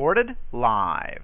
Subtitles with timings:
[0.00, 1.20] Recorded live.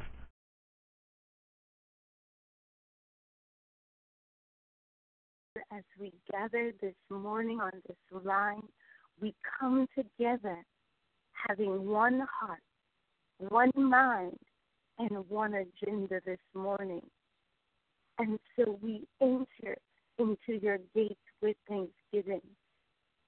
[5.72, 8.60] as we gather this morning on this line,
[9.18, 10.58] we come together
[11.48, 12.60] having one heart,
[13.38, 14.38] one mind,
[14.98, 17.00] and one agenda this morning.
[18.18, 19.78] And so we enter
[20.18, 22.42] into your gates with thanksgiving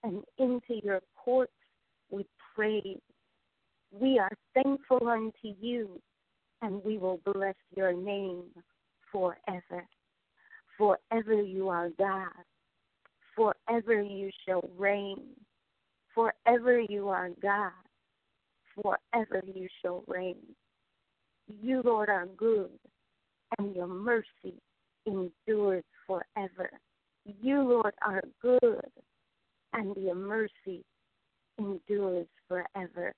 [0.05, 1.53] and into your courts
[2.11, 3.01] with praise.
[4.01, 6.00] We are thankful unto you,
[6.62, 8.45] and we will bless your name
[9.11, 9.86] forever.
[10.77, 12.28] Forever you are God.
[13.34, 15.23] Forever you shall reign.
[16.14, 17.73] Forever you are God.
[18.81, 20.36] Forever you shall reign.
[21.61, 22.70] You, Lord, are good,
[23.58, 24.61] and your mercy
[25.06, 26.70] endures forever.
[27.25, 28.91] You, Lord, are good,
[29.73, 30.84] and your mercy
[31.58, 33.12] endures forever.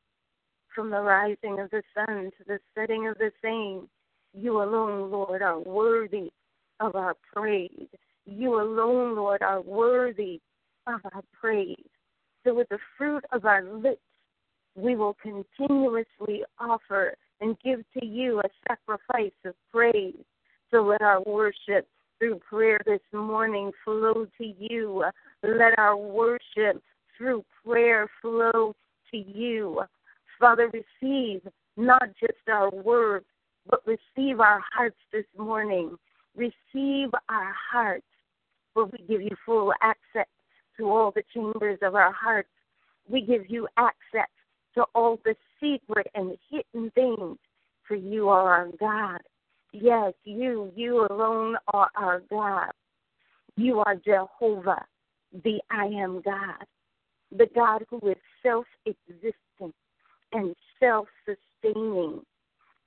[0.75, 3.89] From the rising of the sun to the setting of the same,
[4.33, 6.31] you alone, Lord, are worthy
[6.79, 7.89] of our praise.
[8.25, 10.41] You alone, Lord, are worthy
[10.87, 11.77] of our praise.
[12.45, 14.01] So, with the fruit of our lips,
[14.77, 20.25] we will continuously offer and give to you a sacrifice of praise.
[20.71, 25.05] So, let our worship through prayer this morning flow to you.
[25.43, 26.83] Let our worship
[27.17, 28.75] through prayer flow
[29.11, 29.81] to you.
[30.41, 31.43] Father, receive
[31.77, 33.27] not just our words,
[33.69, 35.97] but receive our hearts this morning.
[36.35, 38.07] Receive our hearts,
[38.73, 40.29] for we give you full access
[40.79, 42.49] to all the chambers of our hearts.
[43.07, 44.31] We give you access
[44.75, 47.37] to all the secret and hidden things,
[47.87, 49.21] for you are our God.
[49.73, 52.73] Yes, you, you alone are our God.
[53.57, 54.87] You are Jehovah,
[55.45, 56.65] the I am God,
[57.37, 59.35] the God who is self existent
[60.33, 62.21] and self sustaining.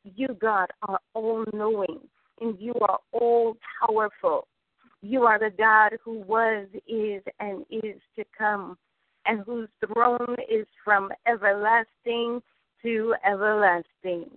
[0.04, 2.00] You, God, are all knowing
[2.42, 4.48] and you are all powerful.
[5.02, 8.78] You are the God who was, is, and is to come,
[9.26, 12.42] and whose throne is from everlasting
[12.82, 14.30] to everlasting.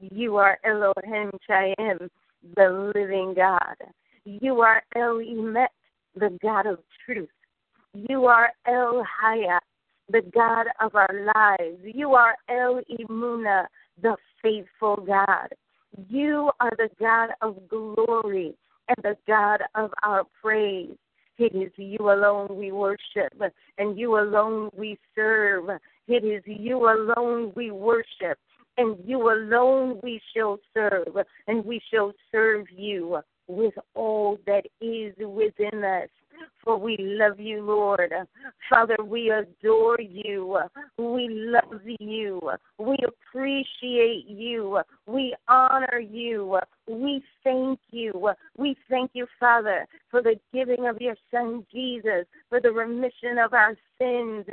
[0.00, 2.08] You are Elohim Chayim,
[2.56, 3.76] the living God.
[4.24, 5.68] You are El Emet,
[6.14, 7.28] the God of truth.
[7.94, 9.60] You are El Hayat,
[10.10, 11.80] the God of our lives.
[11.82, 13.66] You are El Imuna,
[14.00, 15.48] the faithful God.
[16.08, 18.54] You are the God of glory
[18.88, 20.94] and the God of our praise.
[21.38, 23.32] It is you alone we worship,
[23.78, 25.68] and you alone we serve.
[26.08, 28.38] It is you alone we worship,
[28.76, 35.14] and you alone we shall serve, and we shall serve you with all that is
[35.18, 36.08] within us
[36.64, 38.12] for we love you, Lord.
[38.68, 40.58] Father, we adore you.
[40.98, 42.40] We love you.
[42.78, 44.80] We appreciate you.
[45.06, 46.58] We honor you.
[46.88, 48.30] We thank you.
[48.56, 53.52] We thank you, Father, for the giving of your Son, Jesus, for the remission of
[53.54, 54.46] our sins.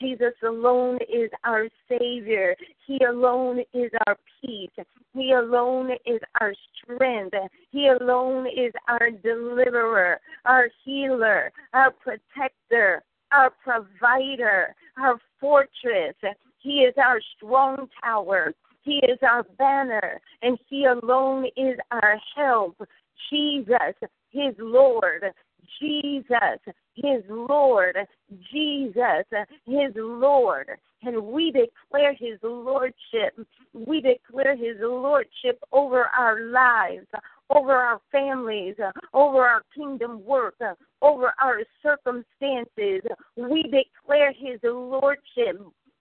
[0.00, 2.56] Jesus alone is our Savior.
[2.86, 4.70] He alone is our peace.
[5.14, 6.52] He alone is our
[6.82, 7.34] strength.
[7.70, 16.16] He alone is our deliverer, our healer, our protector, our provider, our fortress.
[16.60, 18.52] He is our strong tower.
[18.82, 22.76] He is our banner, and He alone is our help.
[23.30, 23.94] Jesus,
[24.30, 25.24] His Lord.
[25.80, 27.96] Jesus, His Lord.
[28.52, 29.24] Jesus,
[29.66, 30.68] His Lord
[31.02, 33.38] and we declare his lordship.
[33.72, 37.06] We declare his lordship over our lives,
[37.50, 38.74] over our families,
[39.14, 40.56] over our kingdom work,
[41.02, 43.02] over our circumstances.
[43.36, 45.60] We declare his lordship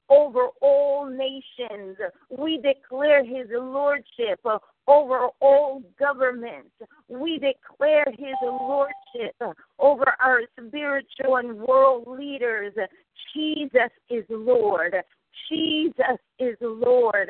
[0.09, 1.97] over all nations.
[2.29, 4.39] We declare his lordship
[4.87, 6.71] over all governments.
[7.07, 9.35] We declare his lordship
[9.79, 12.73] over our spiritual and world leaders.
[13.33, 14.95] Jesus is Lord.
[15.49, 17.29] Jesus is Lord.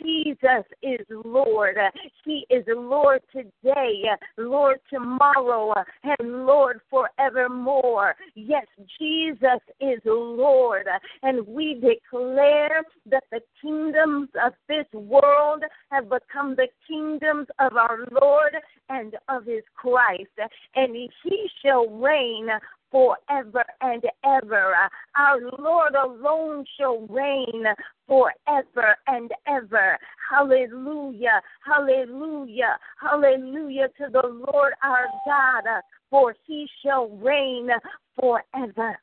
[0.00, 1.76] Jesus is Lord.
[2.24, 4.04] He is Lord today,
[4.36, 8.14] Lord tomorrow, and Lord forevermore.
[8.34, 8.66] Yes,
[8.98, 10.86] Jesus is Lord.
[11.22, 18.06] And we declare that the kingdoms of this world have become the kingdoms of our
[18.20, 18.56] Lord
[18.88, 20.28] and of his Christ.
[20.74, 22.48] And he shall reign
[22.90, 24.74] forever and ever.
[25.16, 27.64] Our Lord alone shall reign
[28.06, 29.98] forever and ever.
[30.30, 37.68] Hallelujah, hallelujah, hallelujah to the Lord our God, for he shall reign
[38.18, 38.98] forever.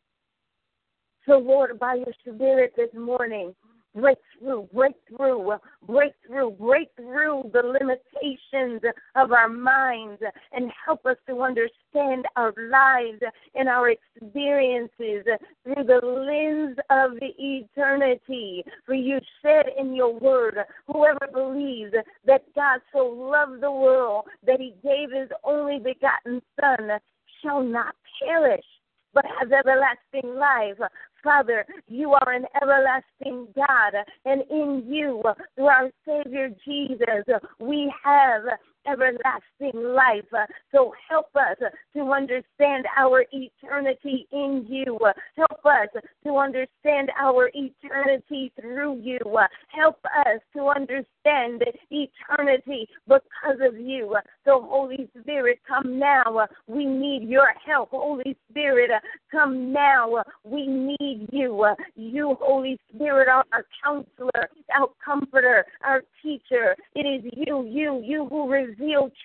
[1.25, 3.53] So, Lord, by your Spirit this morning,
[3.99, 5.53] break through, break through,
[5.87, 8.81] break through, break through the limitations
[9.15, 10.21] of our minds
[10.53, 13.21] and help us to understand our lives
[13.55, 15.25] and our experiences
[15.63, 18.63] through the lens of the eternity.
[18.85, 21.93] For you said in your word, whoever believes
[22.25, 26.89] that God so loved the world that he gave his only begotten Son
[27.41, 28.65] shall not perish
[29.13, 30.77] but have everlasting life.
[31.23, 33.93] Father, you are an everlasting God,
[34.25, 35.21] and in you,
[35.55, 37.25] through our Savior Jesus,
[37.59, 38.43] we have
[38.87, 40.25] everlasting life.
[40.33, 41.57] Uh, so help us
[41.95, 44.97] to understand our eternity in you.
[44.97, 45.89] Uh, help us
[46.25, 49.19] to understand our eternity through you.
[49.37, 54.15] Uh, help us to understand eternity because of you.
[54.45, 56.47] So, Holy Spirit, come now.
[56.67, 57.91] We need your help.
[57.91, 58.91] Holy Spirit,
[59.31, 60.23] come now.
[60.43, 61.65] We need you.
[61.95, 66.75] You, Holy Spirit, are our counselor, our comforter, our teacher.
[66.95, 68.76] It is you, you, you who reveal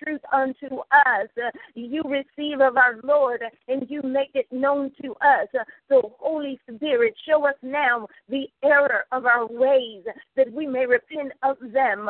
[0.03, 1.29] truth unto us.
[1.75, 5.47] You receive of our Lord and you make it known to us.
[5.89, 10.03] So, Holy Spirit, show us now the error of our ways
[10.35, 12.09] that we may repent of them.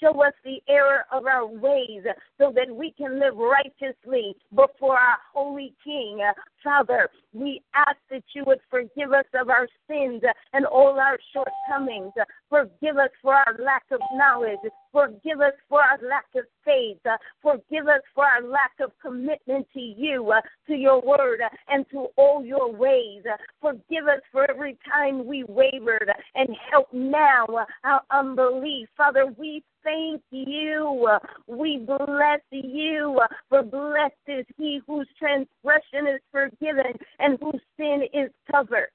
[0.00, 2.02] Show us the error of our ways
[2.38, 6.20] so that we can live righteously before our holy King.
[6.62, 12.12] Father, we ask that you would forgive us of our sins and all our shortcomings.
[12.48, 14.58] Forgive us for our lack of knowledge.
[14.94, 16.98] Forgive us for our lack of faith.
[17.04, 21.48] Uh, forgive us for our lack of commitment to you, uh, to your word, uh,
[21.66, 23.24] and to all your ways.
[23.60, 27.44] Forgive us for every time we wavered and help now
[27.82, 28.88] our unbelief.
[28.96, 31.08] Father, we thank you.
[31.48, 33.20] We bless you.
[33.48, 38.90] For blessed is he whose transgression is forgiven and whose sin is covered.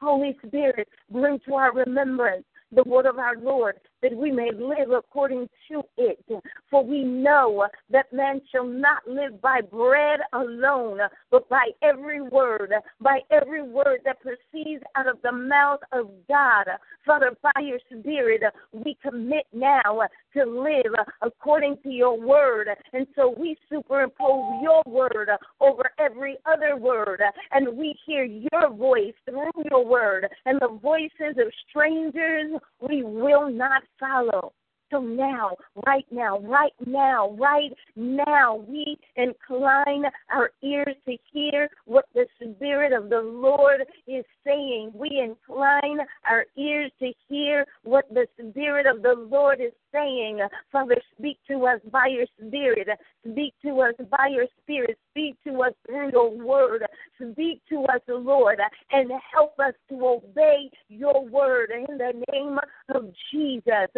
[0.00, 4.90] Holy Spirit, bring to our remembrance the word of our Lord that we may live
[4.90, 6.24] according to it.
[6.70, 10.98] For we know that man shall not live by bread alone,
[11.30, 16.66] but by every word, by every word that proceeds out of the mouth of God.
[17.04, 20.02] Father, by your Spirit, we commit now
[20.34, 20.92] to live
[21.22, 22.68] according to your word.
[22.92, 25.28] And so we superimpose your word
[25.60, 27.22] over every other word,
[27.52, 30.26] and we hear your voice through your word.
[30.44, 34.52] And the voices of strangers we will not follow.
[34.92, 42.04] So now, right now, right now, right now, we incline our ears to hear what
[42.14, 44.92] the Spirit of the Lord is saying.
[44.94, 45.98] We incline
[46.28, 50.40] our ears to hear what the Spirit of the Lord is saying.
[50.70, 52.88] Father, speak to us by your Spirit.
[53.28, 54.98] Speak to us by your Spirit.
[55.12, 56.84] Speak to us through your word.
[57.16, 58.58] Speak to us, Lord,
[58.92, 62.58] and help us to obey your word in the name
[62.94, 63.88] of Jesus.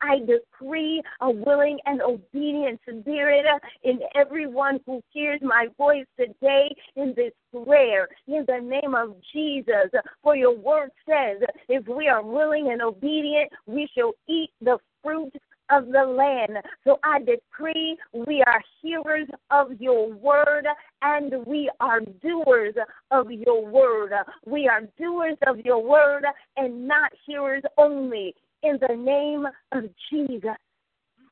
[0.00, 3.46] I decree a willing and obedient spirit
[3.84, 7.32] in everyone who hears my voice today in this
[7.64, 9.90] prayer in the name of Jesus.
[10.22, 11.38] For your word says,
[11.68, 15.32] if we are willing and obedient, we shall eat the fruit
[15.70, 16.58] of the land.
[16.84, 20.66] So I decree we are hearers of your word
[21.02, 22.74] and we are doers
[23.10, 24.12] of your word.
[24.46, 26.24] We are doers of your word
[26.56, 30.56] and not hearers only in the name of Jesus.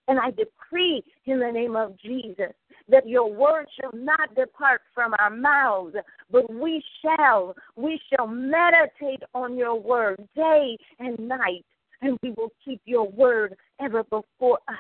[0.09, 2.53] And I decree in the name of Jesus
[2.89, 5.97] that your word shall not depart from our mouths,
[6.31, 11.65] but we shall, we shall meditate on your word day and night,
[12.03, 14.75] and we will keep your word ever before us.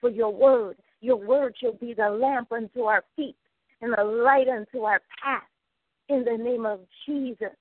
[0.00, 3.36] For your word, your word shall be the lamp unto our feet
[3.80, 5.42] and the light unto our path.
[6.08, 7.56] In the name of Jesus.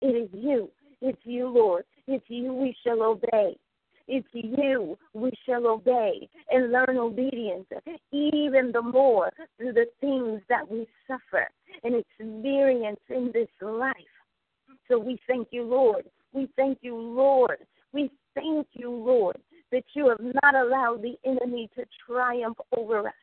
[0.00, 0.70] It is you.
[1.00, 1.84] It's you, Lord.
[2.06, 3.56] It's you we shall obey.
[4.06, 7.66] It's you we shall obey and learn obedience
[8.12, 11.48] even the more through the things that we suffer
[11.82, 13.94] and experience in this life.
[14.88, 16.04] So we thank you, Lord.
[16.34, 17.58] We thank you, Lord.
[17.92, 19.36] We thank you, Lord,
[19.70, 23.14] that you have not allowed the enemy to triumph over us.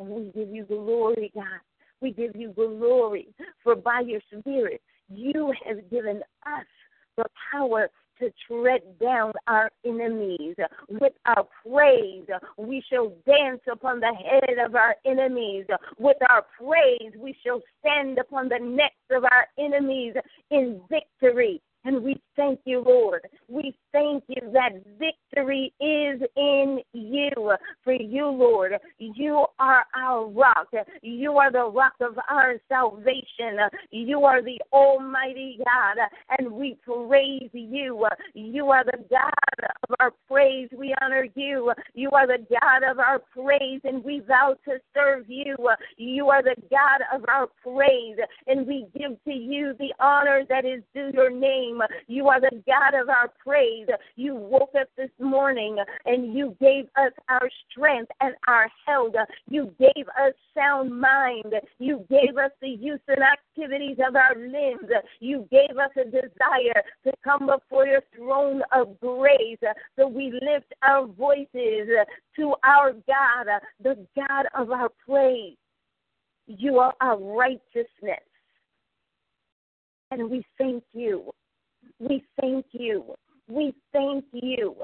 [0.00, 1.60] And we give you glory, God.
[2.00, 3.28] We give you glory,
[3.62, 6.66] for by your Spirit, you have given us
[7.16, 7.88] the power
[8.18, 10.56] to tread down our enemies.
[10.88, 12.26] With our praise,
[12.56, 15.66] we shall dance upon the head of our enemies.
[15.98, 20.14] With our praise, we shall stand upon the necks of our enemies
[20.50, 21.62] in victory.
[21.84, 23.28] And we thank you, Lord.
[23.48, 27.52] We thank you that victory is in you.
[27.82, 30.68] For you, Lord, you are our rock.
[31.02, 33.58] You are the rock of our salvation.
[33.90, 35.98] You are the Almighty God,
[36.38, 38.06] and we praise you.
[38.34, 40.68] You are the God of our praise.
[40.76, 41.72] We honor you.
[41.94, 45.56] You are the God of our praise, and we vow to serve you.
[45.96, 50.64] You are the God of our praise, and we give to you the honor that
[50.64, 51.88] is due your name name.
[52.06, 53.86] You are the God of our praise.
[54.16, 59.14] You woke us this morning and you gave us our strength and our health.
[59.48, 61.54] You gave us sound mind.
[61.78, 64.90] You gave us the use and activities of our limbs.
[65.20, 69.58] You gave us a desire to come before your throne of grace.
[69.98, 71.88] So we lift our voices
[72.36, 73.46] to our God,
[73.82, 75.56] the God of our praise.
[76.46, 78.20] You are our righteousness.
[80.10, 81.32] And we thank you.
[82.00, 83.14] We thank you.
[83.48, 84.76] We thank you.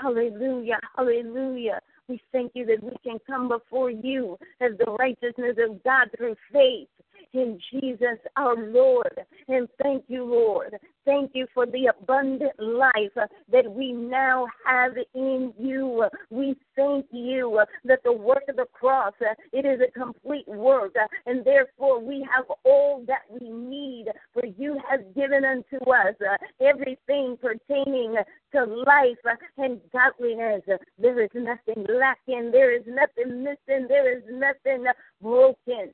[0.00, 0.80] Hallelujah.
[0.96, 1.80] Hallelujah.
[2.08, 6.36] We thank you that we can come before you as the righteousness of God through
[6.52, 6.88] faith
[7.32, 9.20] in Jesus our Lord.
[9.48, 10.76] And thank you, Lord.
[11.04, 16.04] Thank you for the abundant life that we now have in you.
[16.30, 19.12] We thank you that the work of the cross,
[19.52, 20.94] it is a complete work,
[21.26, 24.06] and therefore we have all that we need.
[24.32, 26.14] For you have given unto us
[26.60, 28.16] everything pertaining
[28.52, 29.18] to life
[29.58, 30.62] and godliness.
[30.98, 34.86] There is nothing lacking, there is nothing missing, there is nothing
[35.20, 35.92] broken.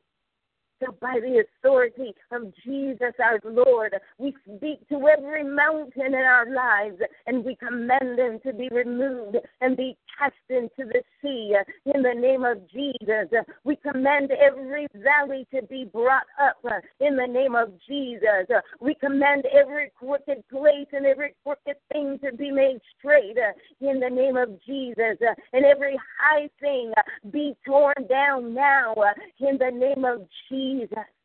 [0.81, 6.51] So, by the authority of Jesus our Lord, we speak to every mountain in our
[6.51, 6.97] lives
[7.27, 12.15] and we command them to be removed and be cast into the sea in the
[12.15, 13.29] name of Jesus.
[13.65, 16.65] We command every valley to be brought up
[17.01, 18.49] in the name of Jesus.
[18.81, 23.37] We command every crooked place and every crooked thing to be made straight
[23.81, 25.19] in the name of Jesus.
[25.53, 26.93] And every high thing
[27.31, 28.95] be torn down now
[29.41, 30.70] in the name of Jesus.
[30.71, 31.20] Jesus.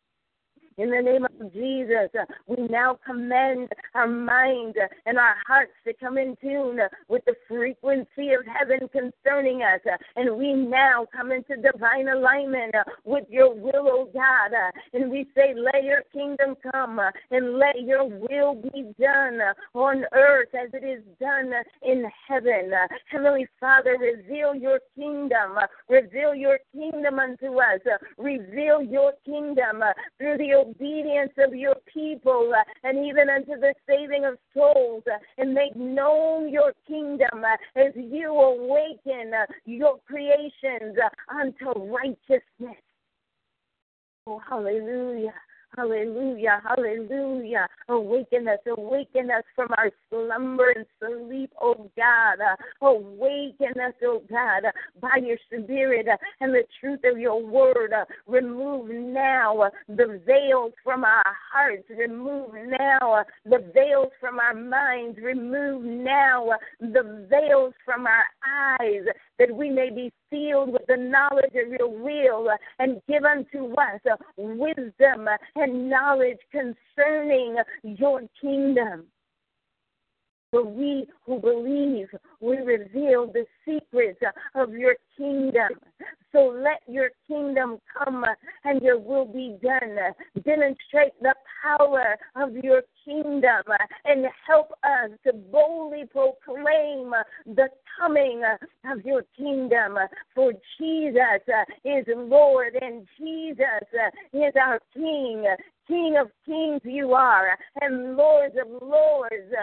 [0.77, 5.93] In the name of Jesus, uh, we now command our mind and our hearts to
[5.93, 9.79] come in tune with the frequency of heaven concerning us.
[9.85, 14.51] Uh, and we now come into divine alignment uh, with your will, O God.
[14.93, 16.99] And we say, let your kingdom come
[17.31, 19.39] and let your will be done
[19.73, 21.53] on earth as it is done
[21.83, 22.71] in heaven.
[23.09, 25.57] Heavenly Father, reveal your kingdom.
[25.87, 27.79] Reveal your kingdom unto us.
[28.17, 29.81] Reveal your kingdom
[30.17, 35.17] through the obedience of your people uh, and even unto the saving of souls uh,
[35.37, 39.31] and make known your kingdom uh, as you awaken
[39.65, 40.97] your creations
[41.29, 42.81] unto righteousness.
[44.27, 45.33] Oh, hallelujah.
[45.77, 47.67] Hallelujah, hallelujah.
[47.89, 52.37] Awaken us, awaken us from our slumber and sleep, oh God.
[52.81, 54.63] Awaken us, oh God,
[55.01, 56.07] by your spirit
[56.39, 57.91] and the truth of your word.
[58.25, 61.83] Remove now the veils from our hearts.
[61.89, 65.17] Remove now the veils from our minds.
[65.21, 68.25] Remove now the veils from our
[68.79, 69.03] eyes
[69.39, 72.49] that we may be filled with the knowledge of your will
[72.79, 74.01] and give unto us
[74.37, 79.05] wisdom and knowledge concerning your kingdom.
[80.51, 82.07] For we who believe,
[82.39, 84.19] we reveal the secrets
[84.53, 85.69] of your kingdom.
[86.31, 88.25] So let your kingdom come
[88.65, 89.97] and your will be done.
[90.43, 93.63] Demonstrate the power of your kingdom
[94.03, 97.11] and help us to boldly proclaim
[97.45, 98.43] the coming
[98.91, 99.97] of your kingdom.
[100.33, 101.41] For Jesus
[101.85, 103.87] is Lord and Jesus
[104.33, 105.45] is our King.
[105.87, 109.53] King of kings you are, and Lords of lords.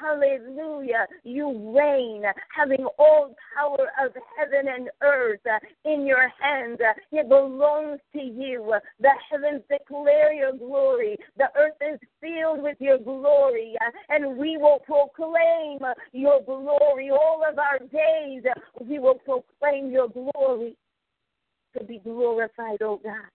[0.00, 1.06] Hallelujah.
[1.24, 6.78] You reign, Uh, having all power of heaven and earth uh, in your hands.
[6.80, 8.74] Uh, it belongs to you.
[9.00, 11.16] The heavens declare your glory.
[11.36, 13.74] The earth is filled with your glory,
[14.08, 15.80] and we will proclaim
[16.12, 18.42] your glory all of our days.
[18.80, 20.76] We will proclaim your glory
[21.76, 23.30] to be glorified, O oh God.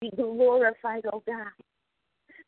[0.00, 1.52] Be glorified, O oh God.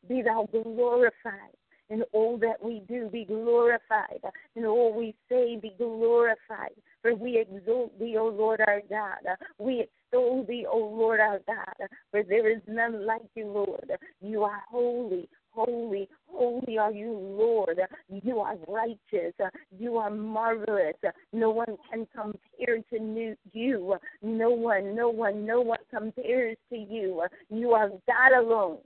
[0.07, 1.55] Be thou glorified
[1.89, 4.21] In all that we do, be glorified.
[4.55, 6.73] In all we say, be glorified.
[7.01, 9.37] For we exalt thee, O Lord our God.
[9.59, 11.87] We extol thee, O Lord our God.
[12.09, 13.91] For there is none like you, Lord.
[14.19, 17.79] You are holy, holy, holy are you, Lord.
[18.09, 19.35] You are righteous.
[19.77, 20.95] You are marvelous.
[21.33, 23.95] No one can compare to you.
[24.23, 27.21] No one, no one, no one compares to you.
[27.51, 28.79] You are God alone.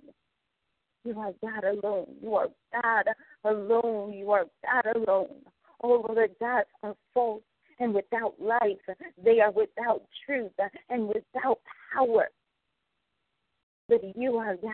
[1.09, 2.05] You are God alone.
[2.21, 3.05] You are God
[3.43, 4.13] alone.
[4.13, 5.27] You are God alone.
[5.81, 7.41] Oh, All other gods are false
[7.79, 8.77] and without life.
[9.23, 10.51] They are without truth
[10.87, 11.57] and without
[11.91, 12.27] power.
[13.87, 14.73] But you are God.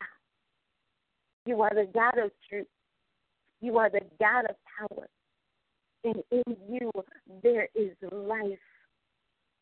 [1.46, 2.68] You are the God of truth.
[3.62, 5.08] You are the God of power.
[6.04, 6.92] And in you
[7.44, 8.60] there is life.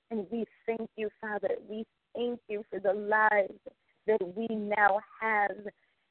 [0.10, 1.50] And we thank you, Father.
[1.70, 3.60] We thank you for the lives
[4.08, 5.52] that we now have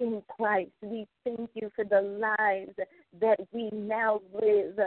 [0.02, 0.72] in Christ.
[0.82, 2.76] We thank you for the lives
[3.20, 4.78] that we now live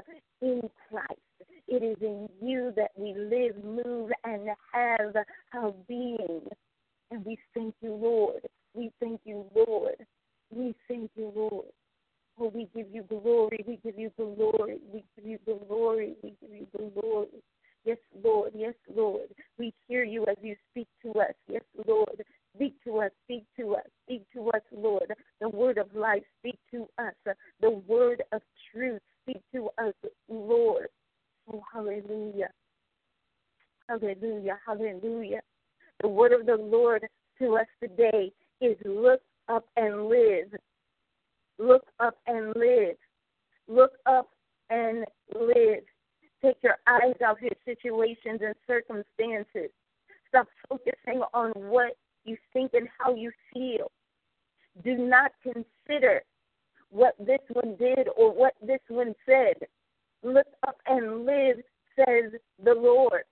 [0.42, 1.20] in Christ.
[1.68, 5.16] It is in you that we live, move, and have
[5.54, 6.42] our being.
[7.12, 8.42] And we thank you, Lord.
[8.74, 9.96] We thank you, Lord.
[10.52, 11.66] We thank you, Lord.
[12.38, 13.64] Oh, we give you glory.
[13.66, 14.78] We give you glory.
[14.92, 16.16] We give you glory.
[16.22, 17.28] We give you glory.
[17.86, 18.52] Yes, Lord.
[18.56, 19.30] Yes, Lord.
[19.58, 21.34] We hear you as you speak to us.
[21.48, 22.24] Yes, Lord.
[22.56, 25.14] Speak to us, speak to us, speak to us, Lord.
[25.42, 27.36] The word of life, speak to us.
[27.62, 29.94] The word of truth, speak to us,
[30.30, 30.88] Lord.
[31.52, 32.50] Oh, hallelujah.
[33.90, 34.58] Hallelujah.
[34.66, 35.42] Hallelujah.
[36.02, 37.06] The word of the Lord
[37.40, 38.32] to us today
[38.62, 40.54] is look up and live.
[41.60, 42.96] Look up and live.
[43.68, 44.30] Look up
[44.70, 45.84] and live.
[46.42, 49.72] Take your eyes off your situations and circumstances.
[50.30, 53.92] Stop focusing on what you think and how you feel.
[54.84, 56.22] Do not consider
[56.90, 59.56] what this one did or what this one said.
[60.24, 61.58] Look up and live,
[61.96, 62.32] says
[62.64, 63.24] the Lord.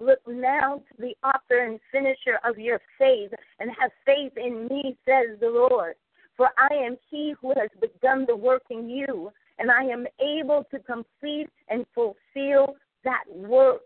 [0.00, 4.96] Look now to the author and finisher of your faith and have faith in me,
[5.04, 5.94] says the Lord.
[6.36, 10.64] For I am he who has begun the work in you, and I am able
[10.70, 13.80] to complete and fulfill that work.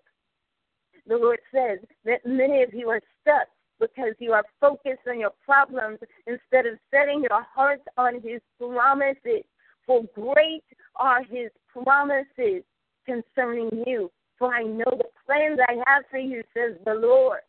[1.07, 3.49] The Lord says that many of you are stuck
[3.81, 5.33] because you are focused on your
[5.73, 9.45] problems instead of setting your hearts on His promises.
[9.87, 10.65] For great
[10.97, 12.63] are His promises
[13.07, 14.11] concerning you.
[14.39, 17.41] For I know the plans I have for you, says the Lord.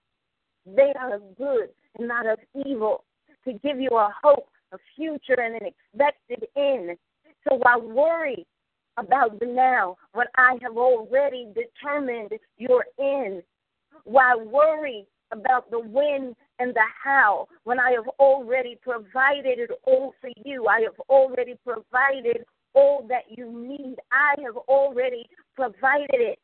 [0.66, 3.04] They are of good and not of evil,
[3.46, 6.98] to give you a hope, a future, and an expected end.
[7.48, 8.48] So while worry
[8.98, 13.44] about the now, when I have already determined your end,
[14.06, 20.14] why worry about the when and the how when I have already provided it all
[20.22, 20.68] for you.
[20.68, 23.96] I have already provided all that you need.
[24.12, 26.40] I have already provided it.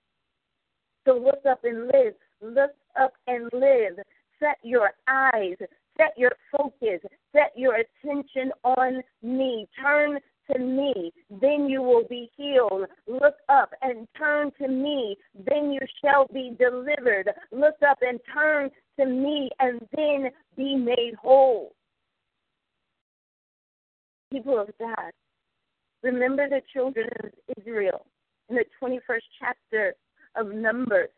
[1.05, 2.13] So look up and live.
[2.41, 4.03] Look up and live.
[4.39, 5.57] Set your eyes,
[5.97, 7.01] set your focus,
[7.33, 9.67] set your attention on me.
[9.81, 10.19] Turn
[10.51, 12.85] to me, then you will be healed.
[13.07, 15.15] Look up and turn to me,
[15.47, 17.29] then you shall be delivered.
[17.51, 21.73] Look up and turn to me, and then be made whole.
[24.31, 25.11] People of God,
[26.03, 28.05] remember the children of Israel
[28.49, 29.93] in the 21st chapter
[30.35, 31.09] of Numbers,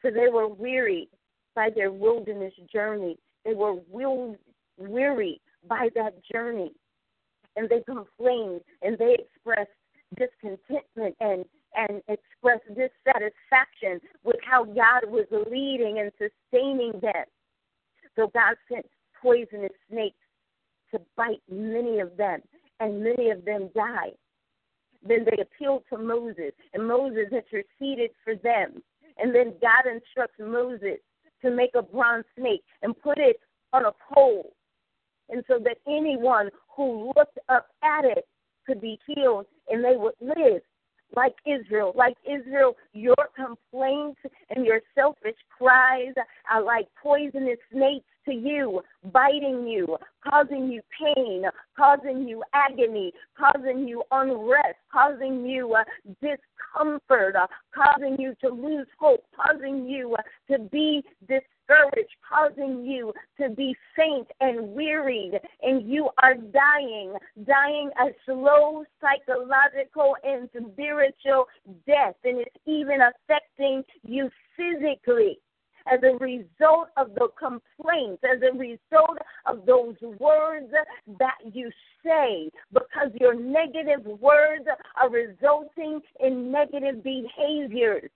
[0.00, 1.08] for they were wearied
[1.54, 3.16] by their wilderness journey.
[3.44, 6.72] They were weary by that journey
[7.56, 9.70] and they complained and they expressed
[10.16, 11.44] discontentment and
[11.76, 17.24] and expressed dissatisfaction with how God was leading and sustaining them.
[18.14, 18.86] So God sent
[19.20, 20.16] poisonous snakes
[20.92, 22.42] to bite many of them,
[22.78, 24.14] and many of them died.
[25.06, 28.82] Then they appealed to Moses, and Moses interceded for them.
[29.18, 30.98] And then God instructs Moses
[31.42, 33.40] to make a bronze snake and put it
[33.72, 34.53] on a pole
[35.28, 38.26] and so that anyone who looked up at it
[38.66, 40.62] could be healed and they would live
[41.16, 41.92] like Israel.
[41.94, 46.12] Like Israel, your complaints and your selfish cries
[46.50, 48.80] are like poisonous snakes to you,
[49.12, 51.44] biting you, causing you pain,
[51.76, 55.84] causing you agony, causing you unrest, causing you uh,
[56.22, 62.84] discomfort, uh, causing you to lose hope, causing you uh, to be dis- discouraged, causing
[62.84, 67.14] you to be faint and wearied, and you are dying,
[67.46, 71.46] dying a slow psychological and spiritual
[71.86, 75.38] death, and it's even affecting you physically.
[75.86, 80.72] as a result of the complaints, as a result of those words
[81.18, 81.70] that you
[82.04, 84.64] say, because your negative words
[84.96, 88.10] are resulting in negative behaviors,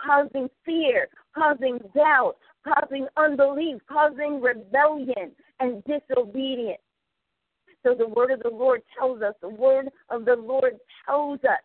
[0.00, 6.80] causing fear, causing doubt, causing unbelief, causing rebellion and disobedience.
[7.84, 11.60] So the word of the Lord tells us, the word of the Lord tells us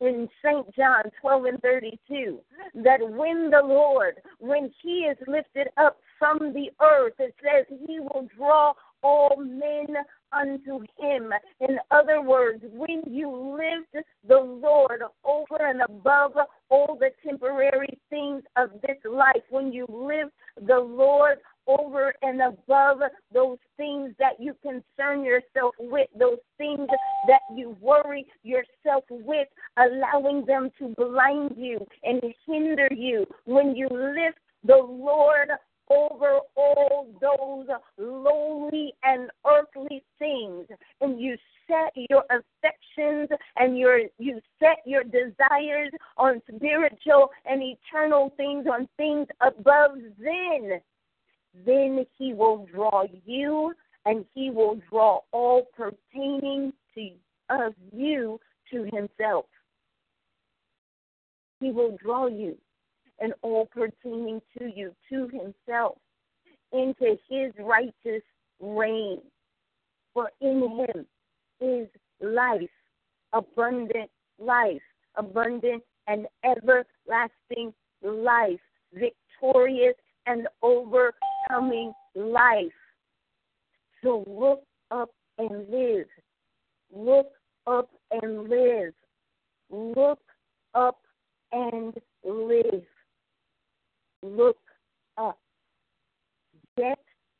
[0.00, 0.66] in St.
[0.76, 2.40] John 12 and 32
[2.74, 7.98] that when the Lord, when he is lifted up from the earth, it says he
[7.98, 9.86] will draw all men
[10.32, 11.32] unto him.
[11.60, 16.32] In other words, when you lift the Lord over and above
[16.70, 20.32] all the temporary things of this life, when you lift
[20.66, 22.98] the Lord over and above
[23.32, 26.88] those things that you concern yourself with, those things
[27.26, 33.26] that you worry yourself with, allowing them to blind you and hinder you.
[33.44, 35.50] When you lift the Lord
[35.90, 37.66] over all those
[37.98, 40.66] lowly and earthly things,
[41.00, 48.32] and you set your affections and your you set your desires on spiritual and eternal
[48.36, 50.80] things, on things above, then
[51.66, 53.72] then he will draw you
[54.04, 57.10] and he will draw all pertaining to
[57.50, 58.38] of you
[58.70, 59.46] to himself.
[61.60, 62.56] He will draw you
[63.20, 65.98] and all pertaining to you to himself
[66.72, 68.22] into his righteous
[68.60, 69.20] reign.
[70.14, 71.06] For in him
[71.60, 71.88] is
[72.20, 72.70] life,
[73.32, 74.82] abundant life,
[75.16, 78.60] abundant and everlasting life,
[78.92, 79.94] victorious
[80.26, 82.72] and overcoming life.
[84.02, 86.06] So look up and live.
[86.94, 87.32] Look
[87.66, 88.94] up and live.
[89.70, 90.20] Look
[90.74, 90.98] up
[91.52, 92.84] and live.
[94.22, 94.58] Look
[95.16, 95.38] up.
[96.76, 96.98] Get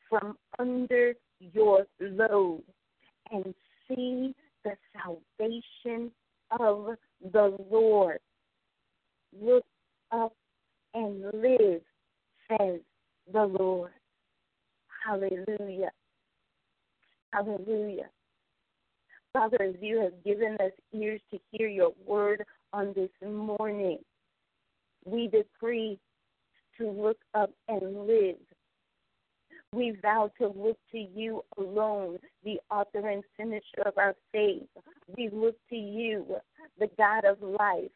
[0.09, 2.63] from under your load
[3.31, 3.53] and
[3.87, 6.11] see the salvation
[6.59, 6.95] of
[7.31, 8.19] the Lord.
[9.39, 9.65] Look
[10.11, 10.33] up
[10.93, 11.81] and live
[12.49, 12.79] says
[13.31, 13.91] the Lord.
[15.05, 15.91] Hallelujah.
[17.31, 18.09] Hallelujah.
[19.33, 23.99] Father, as you have given us ears to hear your word on this morning,
[25.05, 25.99] we decree
[26.79, 28.35] to look up and live.
[29.71, 34.63] We vow to look to you alone, the author and finisher of our faith.
[35.15, 36.25] We look to you,
[36.79, 37.91] the God of life,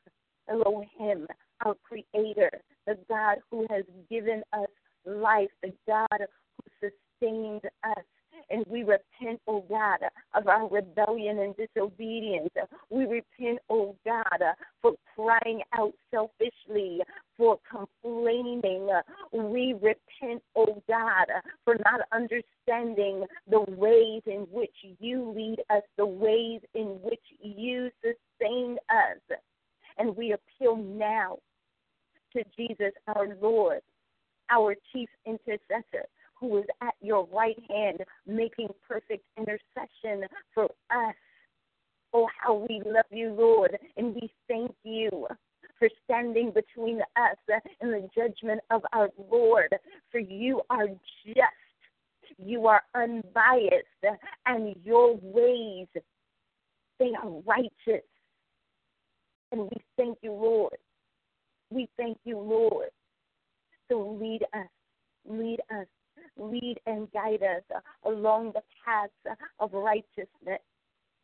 [0.47, 1.25] Elohim,
[1.65, 2.51] our creator,
[2.85, 4.69] the God who has given us
[5.05, 6.89] life, the God who
[7.21, 8.03] sustains us.
[8.49, 9.99] And we repent, O oh God,
[10.33, 12.49] of our rebellion and disobedience.
[12.89, 14.43] We repent, O oh God,
[14.81, 17.01] for crying out selfishly,
[17.37, 18.89] for complaining.
[19.31, 21.27] We repent, O oh God,
[21.63, 27.89] for not understanding the ways in which you lead us, the ways in which you
[28.01, 29.37] sustain us.
[29.97, 31.37] And we appeal now
[32.33, 33.81] to Jesus, our Lord,
[34.49, 36.05] our chief intercessor,
[36.43, 41.15] who is at your right hand, making perfect intercession for us.
[42.13, 45.25] Oh, how we love you, Lord, and we thank you
[45.79, 49.73] for standing between us and the judgment of our Lord.
[50.11, 50.87] For you are
[51.25, 51.39] just,
[52.37, 54.03] you are unbiased,
[54.45, 55.87] and your ways,
[56.99, 58.05] they are righteous.
[59.53, 60.77] And we thank you, Lord,
[61.69, 62.89] we thank you, Lord.
[63.89, 64.67] So lead us,
[65.25, 65.87] lead us,
[66.37, 70.61] lead and guide us along the paths of righteousness.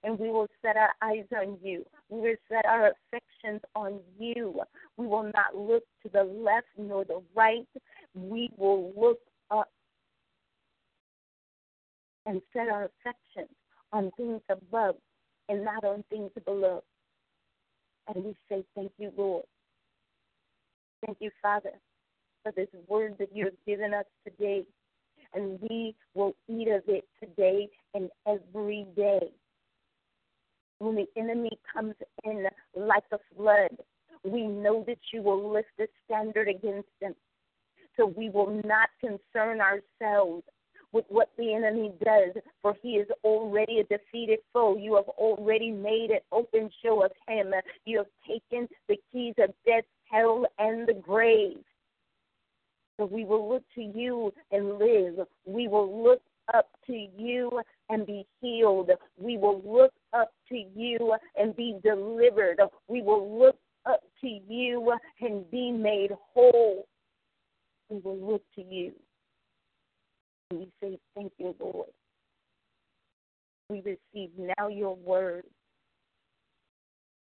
[0.04, 1.86] And we will set our eyes on you.
[2.08, 4.62] We will set our affections on you.
[4.96, 7.68] We will not look to the left nor the right.
[8.14, 9.20] We will look
[9.52, 9.70] up
[12.26, 13.54] and set our affections
[13.92, 14.96] on things above
[15.50, 16.84] and not on things below.
[18.08, 19.44] And we say, Thank you, Lord.
[21.06, 21.74] Thank you, Father,
[22.44, 24.64] for this word that you have given us today.
[25.34, 29.30] And we will eat of it today and every day.
[30.80, 33.78] When the enemy comes in like a flood,
[34.24, 37.14] we know that you will lift a standard against him.
[37.98, 40.44] So we will not concern ourselves
[40.92, 44.78] with what the enemy does, for he is already a defeated foe.
[44.78, 47.54] You have already made an open show of him.
[47.86, 51.64] You have taken the keys of death, hell, and the grave.
[53.06, 55.26] We will look to you and live.
[55.46, 56.22] We will look
[56.54, 58.90] up to you and be healed.
[59.18, 62.60] We will look up to you and be delivered.
[62.88, 66.88] We will look up to you and be made whole.
[67.90, 68.94] we will look to you.
[70.52, 71.90] And we say, Thank you, Lord.
[73.70, 75.44] We receive now your word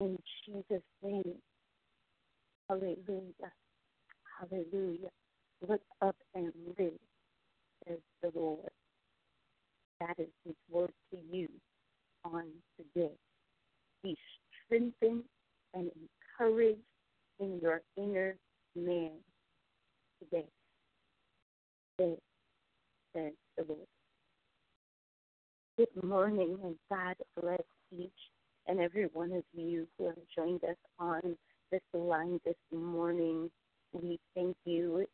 [0.00, 1.34] in Jesus' name.
[2.68, 3.52] Hallelujah.
[4.38, 5.10] Hallelujah.
[5.66, 6.92] Look up and live,
[7.86, 8.70] says the Lord.
[10.00, 11.48] That is his word to you
[12.24, 12.44] on
[12.76, 13.12] today.
[14.02, 14.16] Be
[14.64, 15.24] strengthened
[15.74, 15.90] and
[16.38, 16.80] encouraged
[17.40, 18.36] in your inner
[18.74, 19.10] man
[20.18, 20.46] today.
[21.98, 22.16] Today,
[23.14, 23.86] says the Lord.
[25.76, 27.60] Good morning, and God bless
[27.98, 28.10] each
[28.66, 31.36] and every one of you who have joined us on
[31.70, 33.50] this line this morning.
[33.92, 35.06] We thank you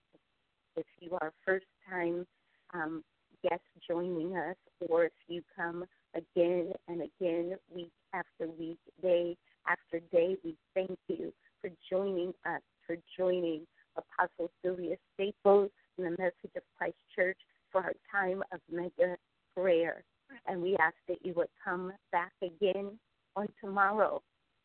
[0.76, 2.26] if you are first time
[2.74, 3.02] um,
[3.42, 4.56] guest joining us,
[4.88, 5.84] or if you come
[6.14, 9.36] again and again, week after week, day
[9.68, 16.10] after day, we thank you for joining us, for joining Apostle Sylvia Staples and the
[16.10, 17.38] Message of Christ Church
[17.70, 19.16] for our time of mega
[19.56, 20.04] prayer.
[20.46, 22.98] And we ask that you would come back again
[23.36, 24.22] on tomorrow,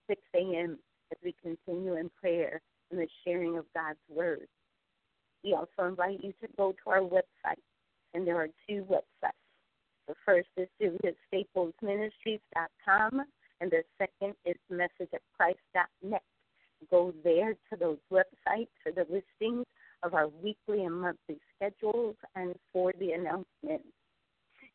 [0.07, 0.77] 6 a.m.,
[1.11, 4.47] as we continue in prayer and the sharing of God's Word.
[5.43, 7.61] We also invite you to go to our website,
[8.13, 9.35] and there are two websites.
[10.07, 13.21] The first is SylviaStaplesMinistries.com,
[13.61, 16.23] and the second is MessageOfChrist.net.
[16.89, 19.65] Go there to those websites for the listings
[20.03, 23.87] of our weekly and monthly schedules and for the announcements.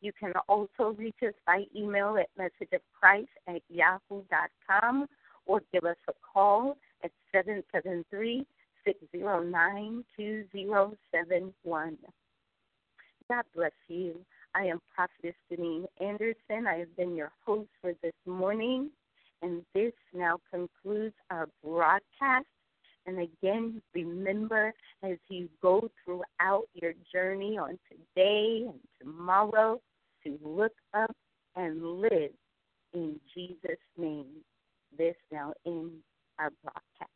[0.01, 5.07] You can also reach us by email at messageofchrist at yahoo.com
[5.47, 8.47] or give us a call at 773
[8.87, 11.99] 609 2071.
[13.29, 14.21] God bless you.
[14.55, 16.67] I am Prophetess Deneen Anderson.
[16.69, 18.91] I have been your host for this morning,
[19.43, 22.47] and this now concludes our broadcast.
[23.07, 24.73] And again, remember
[25.03, 29.81] as you go throughout your journey on today and tomorrow
[30.25, 31.15] to look up
[31.57, 32.33] and live
[32.95, 34.27] in Jesus' name.
[34.97, 36.03] This now ends
[36.39, 37.16] our broadcast.